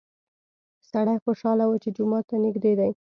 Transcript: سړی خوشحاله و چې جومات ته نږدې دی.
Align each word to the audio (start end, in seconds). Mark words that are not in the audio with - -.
سړی 0.91 1.17
خوشحاله 1.23 1.65
و 1.67 1.73
چې 1.83 1.89
جومات 1.97 2.25
ته 2.29 2.35
نږدې 2.45 2.73
دی. 2.79 2.91